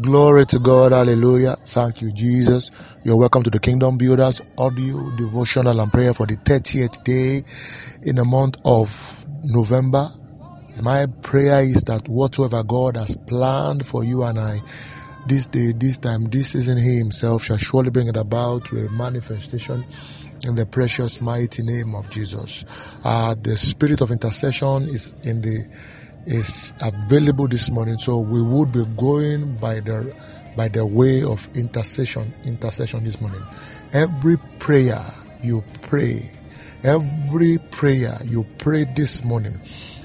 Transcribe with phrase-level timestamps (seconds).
[0.00, 0.92] Glory to God.
[0.92, 1.56] Hallelujah.
[1.66, 2.70] Thank you, Jesus.
[3.04, 7.44] You're welcome to the Kingdom Builders audio devotional and prayer for the 30th day
[8.02, 10.08] in the month of November.
[10.82, 14.62] My prayer is that whatsoever God has planned for you and I
[15.26, 18.90] this day, this time, this season, He Himself shall surely bring it about to a
[18.90, 19.84] manifestation
[20.46, 22.64] in the precious, mighty name of Jesus.
[23.04, 25.66] Uh, the spirit of intercession is in the
[26.26, 27.98] is available this morning.
[27.98, 30.14] So we would be going by the
[30.56, 33.42] by the way of intercession, intercession this morning.
[33.92, 35.02] Every prayer
[35.42, 36.30] you pray,
[36.82, 39.60] every prayer you pray this morning,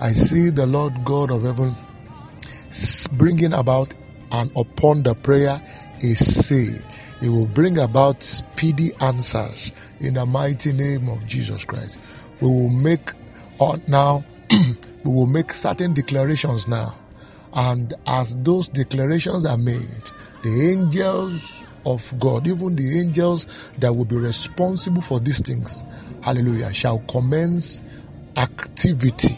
[0.00, 1.74] I see the Lord God of heaven
[3.12, 3.94] bringing about
[4.32, 5.62] and upon the prayer
[6.02, 6.68] a say.
[7.20, 12.00] It will bring about speedy answers in the mighty name of Jesus Christ.
[12.40, 13.12] We will make
[13.60, 14.24] uh, now
[15.04, 16.94] we will make certain declarations now.
[17.54, 20.02] And as those declarations are made,
[20.42, 23.46] the angels of God, even the angels
[23.78, 25.84] that will be responsible for these things,
[26.22, 27.82] hallelujah, shall commence
[28.36, 29.36] activity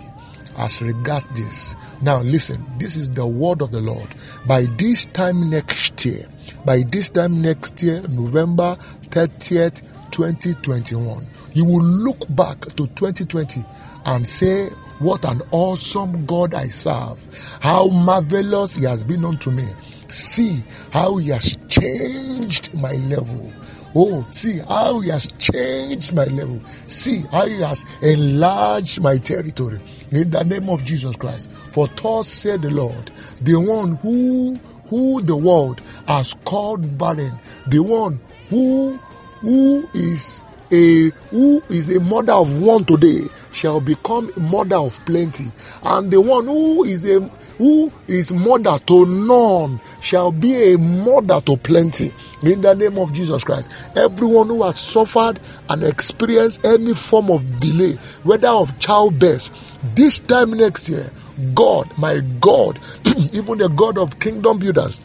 [0.57, 1.75] as regards this.
[2.03, 4.09] Now, listen, this is the word of the Lord.
[4.47, 6.27] By this time next year,
[6.65, 8.79] by this time next year, November
[9.09, 13.65] 30th, 2021, you will look back to 2020
[14.07, 14.69] and say,
[15.01, 17.59] what an awesome God I serve.
[17.61, 19.67] How marvelous He has been unto me.
[20.09, 23.53] See how He has changed my level.
[23.97, 26.61] Oh, see how He has changed my level.
[26.87, 29.81] See how He has enlarged my territory.
[30.13, 31.51] In the name of Jesus Christ.
[31.51, 33.11] For thus said the Lord,
[33.43, 38.97] the one who who the world has called barren, the one who
[39.41, 43.23] who is a who is a mother of one today
[43.55, 45.45] shall become mother of plenty
[45.85, 47.21] and the one who is a
[47.59, 52.13] who is mother to none shall be a mother to plenty.
[52.43, 57.59] In the name of jesus christ everyone who has suffered and experienced any form of
[57.59, 57.93] delay
[58.25, 59.51] whether of childbirth
[59.95, 61.11] this time next year
[61.55, 62.79] god my god
[63.33, 65.01] even the god of kingdom builders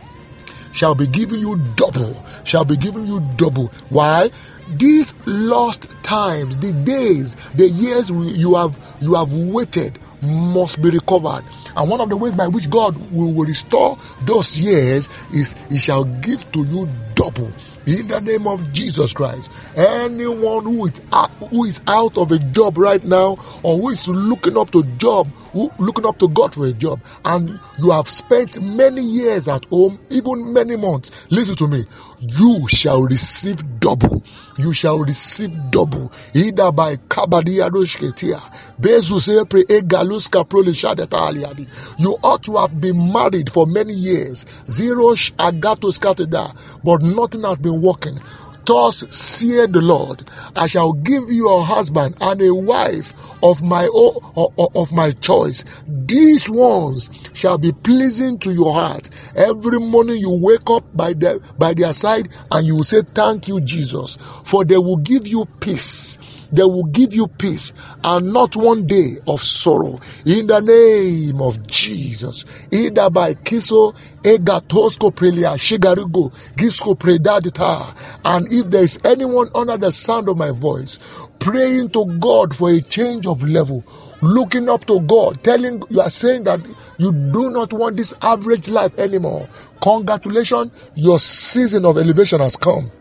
[0.72, 3.68] shall be giving you double, shall be giving you double.
[3.90, 4.30] Why?
[4.78, 11.44] These lost times, the days, the years you have you have waited must be recovered.
[11.76, 16.04] And one of the ways by which God will, restore those years is He shall
[16.04, 17.52] give to you double
[17.90, 19.52] in the name of Jesus Christ.
[19.76, 21.02] Anyone who is
[21.50, 25.28] who is out of a job right now, or who is looking up to job,
[25.54, 29.66] who, looking up to God for a job, and you have spent many years at
[29.66, 31.26] home, even many months.
[31.32, 31.84] Listen to me.
[32.22, 34.22] You shall receive double.
[34.58, 36.12] You shall receive double.
[36.34, 38.40] Either by kabadiadoshketia,
[38.80, 41.68] bezusepre egaluska prolishadetaliadi.
[41.98, 44.46] You ought to have been married for many years.
[44.68, 46.54] Zero agatos kateda,
[46.84, 48.20] but nothing has been working.
[48.66, 50.24] Thus saith the Lord,
[50.56, 55.64] I shall give you a husband and a wife of my of my choice.
[55.88, 59.10] These ones shall be pleasing to your heart.
[59.36, 63.48] Every morning you wake up by their by their side and you will say, Thank
[63.48, 66.18] you, Jesus, for they will give you peace
[66.52, 67.74] they will give you peace
[68.04, 70.00] and not one day of sorrow.
[70.26, 72.46] In the name of Jesus.
[72.72, 73.94] Either by Kiso,
[74.24, 78.20] Egatosko Prelia, Shigarigo, Gisko Predadita.
[78.26, 81.00] And if there is anyone under the sound of my voice
[81.40, 83.84] praying to God for a change of level,
[84.22, 86.60] looking up to God, telling you are saying that
[86.98, 89.48] you do not want this average life anymore.
[89.82, 92.92] Congratulations, your season of elevation has come.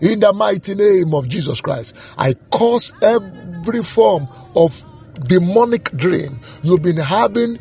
[0.00, 4.84] In the mighty name of Jesus Christ, I cause every form of
[5.26, 7.58] demonic dream you've been having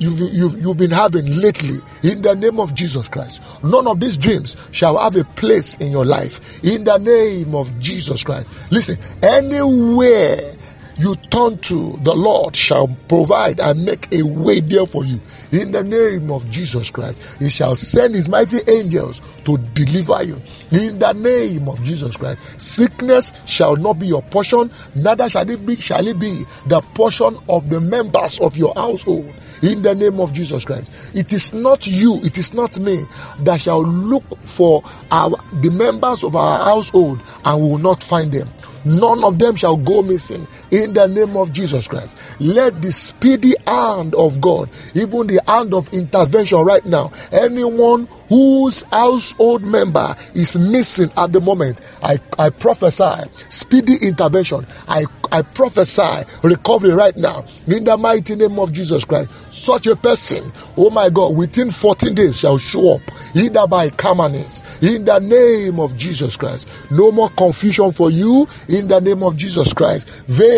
[0.00, 3.42] You've, you've, you've been having lately in the name of Jesus Christ.
[3.62, 7.78] None of these dreams shall have a place in your life in the name of
[7.78, 8.72] Jesus Christ.
[8.72, 10.54] Listen, anywhere
[11.00, 15.18] you turn to, the Lord shall provide and make a way there for you.
[15.50, 20.36] In the name of Jesus Christ, He shall send His mighty angels to deliver you.
[20.70, 25.64] In the name of Jesus Christ, sickness shall not be your portion, neither shall it
[25.64, 29.32] be shall it be the portion of the members of your household.
[29.62, 33.04] In the name of Jesus Christ, it is not you, it is not me
[33.40, 35.30] that shall look for our
[35.62, 38.48] the members of our household and will not find them
[38.84, 42.18] none of them shall go missing in the name of Jesus Christ.
[42.40, 48.82] Let the speedy hand of God, even the hand of intervention right now, anyone whose
[48.84, 54.64] household member is missing at the moment, I, I prophesy speedy intervention.
[54.88, 59.30] I, I prophesy recovery right now in the mighty name of Jesus Christ.
[59.52, 63.02] Such a person, oh my God, within 14 days shall show up
[63.34, 66.90] either by permanence in the name of Jesus Christ.
[66.90, 70.08] No more confusion for you in the name of Jesus Christ.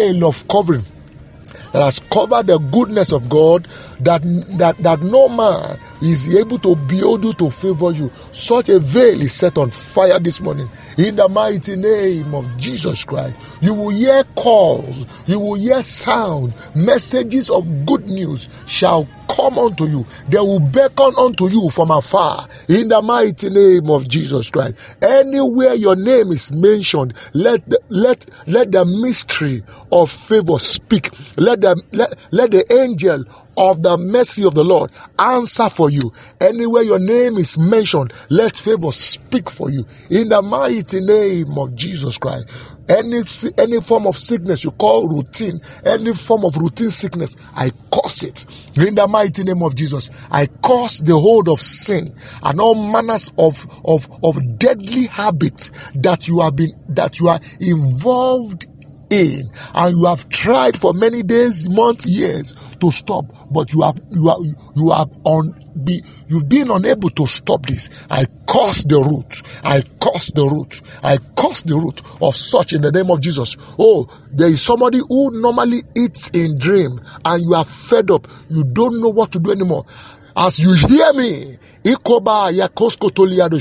[0.03, 0.85] Veil of covering
[1.73, 3.69] that has covered the goodness of God
[4.01, 4.23] that
[4.59, 8.11] that that no man is able to build you to favor you.
[8.33, 10.69] Such a veil is set on fire this morning
[10.99, 13.37] in the mighty name of Jesus Christ.
[13.63, 19.85] You will hear calls, you will hear sound, messages of good news shall come unto
[19.87, 20.05] you.
[20.29, 24.97] They will beckon unto you from afar in the mighty name of Jesus Christ.
[25.03, 31.11] Anywhere your name is mentioned, let the, let let the mystery of favor speak.
[31.37, 33.25] Let the let, let the angel
[33.57, 36.13] of the mercy of the Lord answer for you.
[36.41, 39.87] Anywhere your name is mentioned, let favor speak for you.
[40.11, 42.49] In the mighty name of Jesus Christ.
[42.89, 43.21] Any,
[43.59, 48.45] any form of sickness you call routine, any form of routine sickness, I curse it.
[48.77, 53.33] In the mighty name of Jesus, I curse the hold of sin and all manners
[53.39, 58.67] of, of, of deadly habits that you have been, that you are involved
[59.13, 59.51] in.
[59.75, 63.27] And you have tried for many days months years to stop.
[63.51, 64.39] But you have you are
[64.75, 65.53] you have on
[65.85, 68.07] be you've been unable to stop this.
[68.11, 69.43] I curse the root.
[69.65, 70.81] I curse the root.
[71.03, 73.57] I curse the root of such in the name of jesus.
[73.79, 78.27] Oh there is somebody who normally eats in dream and you are fed up.
[78.49, 79.85] You don't know what to do anymore.
[80.35, 83.61] As you hear me ikoba yakosko toliado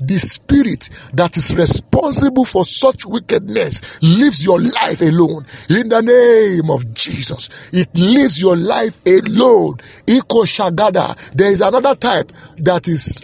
[0.00, 6.70] the spirit that is responsible for such wickedness lives your life alone in the name
[6.70, 7.50] of Jesus.
[7.72, 9.76] It lives your life alone.
[10.06, 11.16] Iko Shagada.
[11.32, 13.20] There is another type that is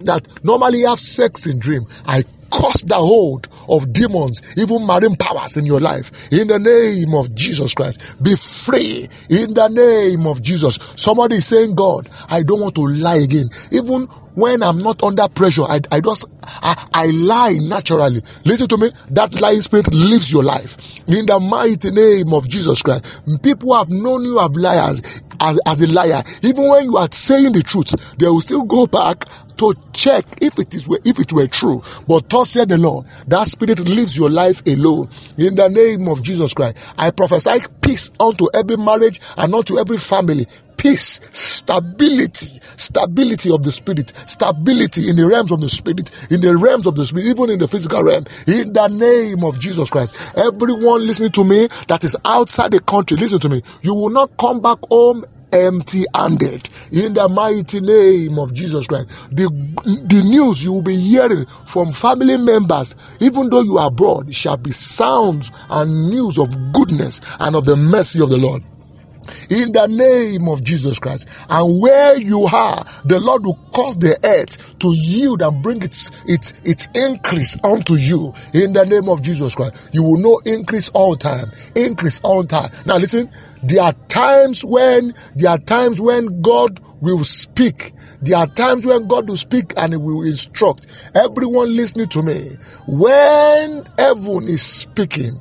[0.00, 1.82] that normally have sex in dream.
[2.06, 6.32] I curse the hold of demons, even marine powers in your life.
[6.32, 9.08] In the name of Jesus Christ, be free.
[9.28, 10.78] In the name of Jesus.
[10.96, 13.48] Somebody is saying, God, I don't want to lie again.
[13.72, 18.20] Even when I'm not under pressure, I, I just I, I lie naturally.
[18.44, 18.90] Listen to me.
[19.10, 20.98] That lying spirit lives your life.
[21.08, 23.22] In the mighty name of Jesus Christ.
[23.42, 26.22] People have known you as liars as, as a liar.
[26.42, 29.24] Even when you are saying the truth, they will still go back
[29.58, 31.82] to check if it is if it were true.
[32.08, 35.08] But thus said the Lord, that spirit lives your life alone.
[35.38, 39.98] In the name of Jesus Christ, I prophesy peace unto every marriage and unto every
[39.98, 40.46] family
[40.84, 46.54] peace, stability, stability of the spirit, stability in the realms of the spirit, in the
[46.54, 48.22] realms of the spirit, even in the physical realm.
[48.46, 53.16] In the name of Jesus Christ, everyone listening to me that is outside the country,
[53.16, 53.62] listen to me.
[53.80, 59.08] You will not come back home empty handed in the mighty name of Jesus Christ.
[59.30, 59.48] The,
[59.84, 64.56] the news you will be hearing from family members, even though you are abroad, shall
[64.56, 68.62] be sounds and news of goodness and of the mercy of the Lord
[69.50, 71.28] in the name of Jesus Christ.
[71.48, 76.10] And where you are, the Lord will cause the earth to yield and bring its
[76.26, 79.90] its its increase unto you in the name of Jesus Christ.
[79.92, 82.70] You will know increase all time, increase all time.
[82.86, 83.30] Now listen,
[83.66, 87.92] there are times when there are times when God will speak.
[88.20, 90.86] There are times when God will speak and He will instruct.
[91.14, 92.56] Everyone listening to me,
[92.88, 95.40] when heaven is speaking,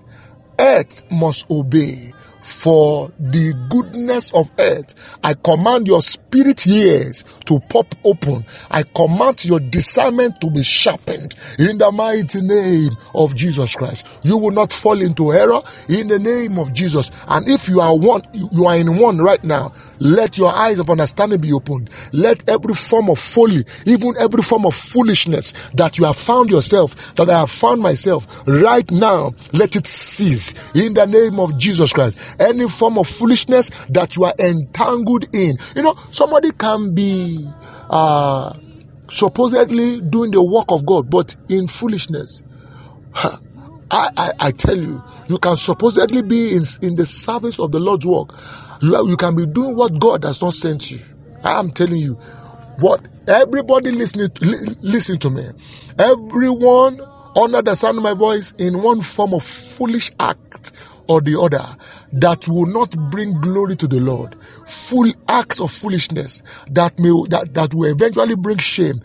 [0.60, 2.13] earth must obey
[2.44, 5.18] for the goodness of earth.
[5.24, 8.46] I command your spirit ears to pop open.
[8.70, 14.08] I command your discernment to be sharpened in the mighty name of Jesus Christ.
[14.24, 17.12] You will not fall into error in the name of Jesus.
[17.28, 20.90] And if you are one, you are in one right now, let your eyes of
[20.90, 21.90] understanding be opened.
[22.12, 27.16] Let every form of folly, even every form of foolishness that you have found yourself,
[27.16, 31.94] that I have found myself right now, let it cease in the name of Jesus
[31.94, 35.58] Christ any form of foolishness that you are entangled in.
[35.76, 37.48] You know, somebody can be
[37.90, 38.54] uh,
[39.10, 42.42] supposedly doing the work of God, but in foolishness.
[43.16, 47.80] I, I, I, tell you, you can supposedly be in, in the service of the
[47.80, 48.30] Lord's work.
[48.82, 51.00] You, you can be doing what God has not sent you.
[51.44, 52.16] I am telling you,
[52.80, 55.46] what everybody listening to, listen to me.
[56.00, 57.00] Everyone
[57.36, 60.72] under the sound of my voice in one form of foolish act
[61.08, 61.64] or the other
[62.14, 64.36] that will not bring glory to the Lord.
[64.66, 66.42] Full acts of foolishness
[66.72, 69.02] that may that, that will eventually bring shame.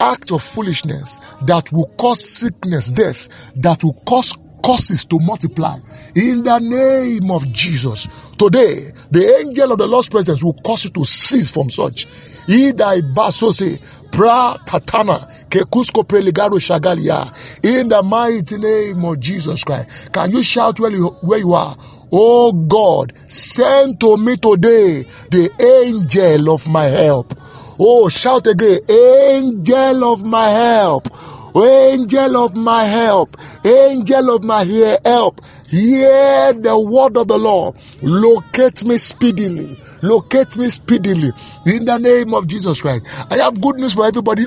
[0.00, 5.78] Act of foolishness that will cause sickness, death, that will cause causes to multiply
[6.14, 8.08] in the name of Jesus.
[8.36, 12.06] Today, the angel of the Lord's presence will cause you to cease from such
[12.48, 13.78] Ida Basose,
[14.10, 17.26] Pra Tatana, Kekusko Preligaro Shagalia.
[17.64, 20.12] In the mighty name of Jesus Christ.
[20.12, 21.76] Can you shout where you, where you are?
[22.12, 27.34] Oh God, send to me today the angel of my help.
[27.80, 31.08] Oh, shout again, angel of my help.
[31.56, 37.74] Angel of my help, angel of my help, hear the word of the Lord.
[38.02, 39.76] Locate me speedily.
[40.02, 41.30] Locate me speedily.
[41.66, 43.06] In the name of Jesus Christ.
[43.30, 44.46] I have good news for everybody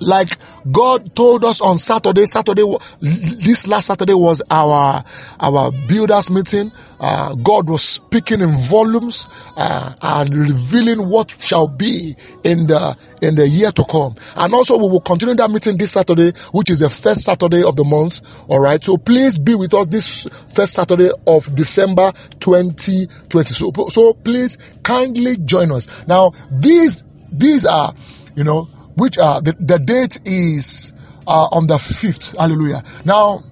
[0.00, 0.28] like
[0.70, 2.26] God told us on Saturday.
[2.26, 2.64] Saturday,
[3.00, 5.04] this last Saturday was our
[5.40, 6.72] our builders meeting.
[7.00, 12.14] Uh, God was speaking in volumes uh, and revealing what shall be
[12.44, 14.14] in the in the year to come.
[14.36, 17.76] And also, we will continue that meeting this Saturday, which is the first Saturday of
[17.76, 18.20] the month.
[18.48, 18.82] All right.
[18.82, 23.44] So please be with us this first Saturday of December 2020.
[23.54, 26.06] So, so please kindly join us.
[26.06, 27.94] Now, these these are
[28.34, 30.92] you know which uh, the, the date is
[31.26, 32.36] uh, on the 5th.
[32.36, 32.82] Hallelujah.
[33.04, 33.44] Now,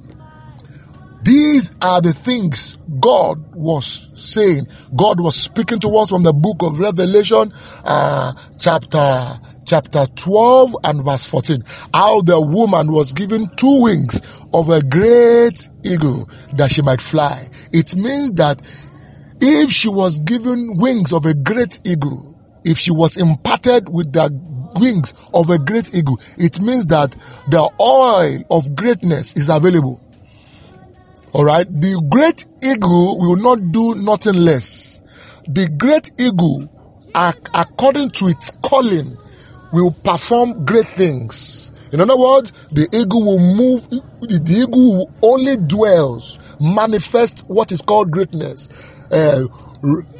[1.23, 4.69] these are the things God was saying.
[4.95, 7.53] God was speaking to us from the book of Revelation,
[7.85, 11.65] uh, chapter chapter 12 and verse 14.
[11.93, 14.21] How the woman was given two wings
[14.55, 17.49] of a great eagle that she might fly.
[17.73, 18.62] It means that
[19.41, 24.31] if she was given wings of a great eagle, if she was imparted with the
[24.76, 27.12] wings of a great eagle, it means that
[27.49, 30.00] the oil of greatness is available.
[31.33, 31.66] All right.
[31.68, 35.00] The great eagle will not do nothing less.
[35.47, 36.68] The great eagle,
[37.14, 39.16] according to its calling,
[39.73, 41.73] will perform great things.
[41.92, 48.11] In other words, the eagle will move, the eagle only dwells, manifest what is called
[48.11, 48.68] greatness.
[49.11, 49.45] Uh,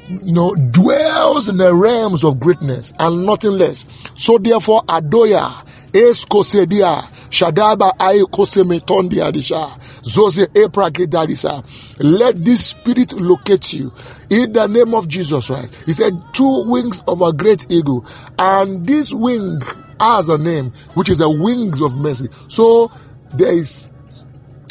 [0.09, 3.87] you know, dwells in the realms of greatness and nothing less.
[4.17, 5.51] So therefore, Adoya,
[5.93, 11.65] Eskosedia, Shadaba Ai Kosemetondiadisha, Zose Eprakidadisa.
[11.99, 13.93] Let this spirit locate you
[14.31, 15.85] in the name of Jesus Christ.
[15.87, 18.07] He said, Two wings of a great eagle,
[18.39, 19.61] and this wing
[20.01, 22.29] has a name, which is a wings of mercy.
[22.49, 22.93] So
[23.35, 23.91] there is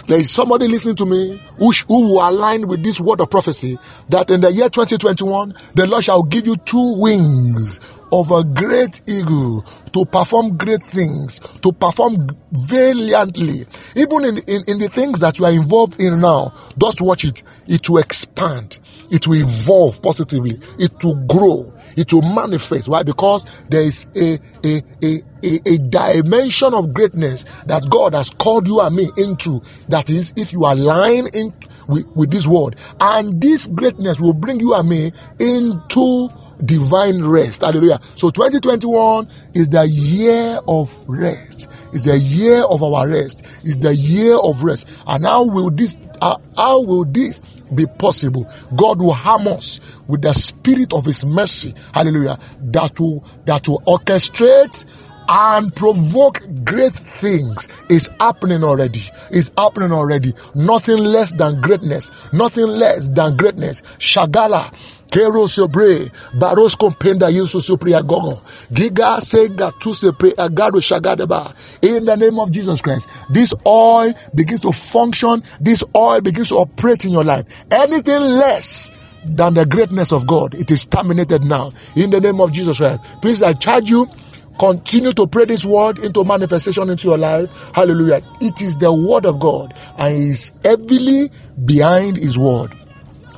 [0.07, 3.77] there is somebody listening to me who, who will align with this word of prophecy
[4.09, 7.79] that in the year 2021, the Lord shall give you two wings
[8.11, 9.61] of a great eagle
[9.93, 13.65] to perform great things, to perform valiantly.
[13.95, 17.43] Even in, in, in the things that you are involved in now, just watch it.
[17.67, 18.79] It will expand,
[19.11, 22.87] it will evolve positively, it will grow it will manifest.
[22.87, 23.03] Why?
[23.03, 28.67] Because there is a, a, a, a, a dimension of greatness that God has called
[28.67, 29.61] you and me into.
[29.89, 31.53] That is, if you align in
[31.87, 36.29] with, with this word, and this greatness will bring you and me into
[36.63, 37.61] divine rest.
[37.61, 37.99] Hallelujah.
[38.15, 41.71] So 2021 is the year of rest.
[41.93, 43.45] Is the year of our rest.
[43.65, 44.87] Is the year of rest.
[45.07, 47.39] And how will this uh, how will this
[47.73, 48.49] be possible?
[48.75, 51.73] God will harm us with the spirit of his mercy.
[51.93, 52.37] Hallelujah.
[52.61, 54.85] That will that will orchestrate
[55.27, 59.01] and provoke great things is happening already.
[59.31, 60.33] Is happening already.
[60.53, 62.11] Nothing less than greatness.
[62.33, 63.81] Nothing less than greatness.
[63.99, 64.71] Shagala.
[65.09, 68.41] Kero sobre baros compenda yusu supria gogo.
[68.73, 71.53] Giga senga tu sepre agado shagadaba.
[71.83, 75.43] In the name of Jesus Christ, this oil begins to function.
[75.61, 77.65] This oil begins to operate in your life.
[77.71, 78.91] Anything less
[79.25, 81.71] than the greatness of God, it is terminated now.
[81.95, 84.07] In the name of Jesus Christ, please I charge you
[84.59, 87.49] Continue to pray this word into manifestation into your life.
[87.73, 88.21] Hallelujah.
[88.39, 91.29] It is the word of God and is heavily
[91.65, 92.71] behind his word.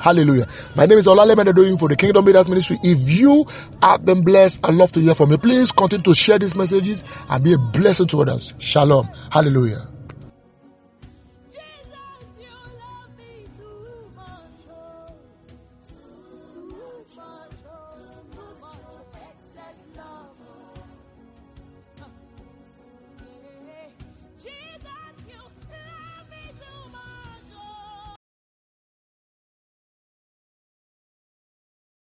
[0.08, 0.48] Hallelujah.
[0.78, 2.78] My name is Olale doing for the Kingdom Builders Ministry.
[2.82, 3.46] If you
[3.82, 5.38] have been blessed, i love to hear from you.
[5.38, 8.54] Please continue to share these messages and be a blessing to others.
[8.58, 9.10] Shalom.
[9.34, 9.86] Hallelujah.